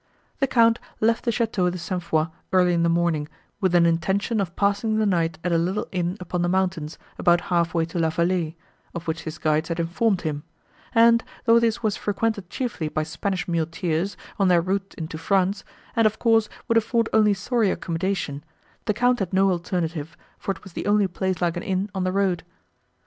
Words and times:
The 0.39 0.47
Count 0.47 0.79
left 0.99 1.25
the 1.25 1.29
château 1.29 1.71
de 1.71 1.77
St. 1.77 2.01
Foix, 2.01 2.25
early 2.51 2.73
in 2.73 2.81
the 2.81 2.89
morning, 2.89 3.27
with 3.59 3.75
an 3.75 3.85
intention 3.85 4.41
of 4.41 4.55
passing 4.55 4.97
the 4.97 5.05
night 5.05 5.37
at 5.43 5.51
a 5.51 5.59
little 5.59 5.87
inn 5.91 6.17
upon 6.19 6.41
the 6.41 6.49
mountains, 6.49 6.97
about 7.19 7.39
half 7.53 7.75
way 7.75 7.85
to 7.85 7.99
La 7.99 8.09
Vallée, 8.09 8.55
of 8.95 9.07
which 9.07 9.25
his 9.25 9.37
guides 9.37 9.69
had 9.69 9.79
informed 9.79 10.21
him; 10.21 10.41
and, 10.95 11.23
though 11.45 11.59
this 11.59 11.83
was 11.83 11.97
frequented 11.97 12.49
chiefly 12.49 12.87
by 12.87 13.03
Spanish 13.03 13.47
muleteers, 13.47 14.17
on 14.39 14.47
their 14.47 14.59
route 14.59 14.95
into 14.97 15.19
France, 15.19 15.63
and, 15.95 16.07
of 16.07 16.17
course, 16.17 16.49
would 16.67 16.77
afford 16.79 17.07
only 17.13 17.35
sorry 17.35 17.69
accommodation, 17.69 18.43
the 18.85 18.95
Count 18.95 19.19
had 19.19 19.31
no 19.31 19.51
alternative, 19.51 20.17
for 20.39 20.49
it 20.49 20.63
was 20.63 20.73
the 20.73 20.87
only 20.87 21.05
place 21.07 21.43
like 21.43 21.55
an 21.55 21.61
inn, 21.61 21.91
on 21.93 22.03
the 22.05 22.11
road. 22.11 22.41